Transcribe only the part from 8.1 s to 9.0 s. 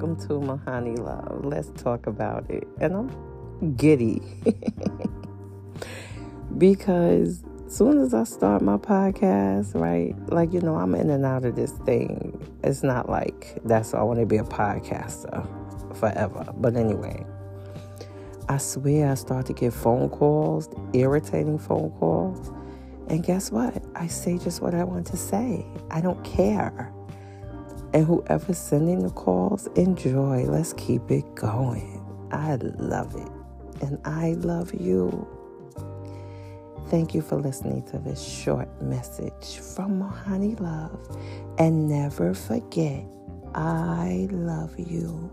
I start my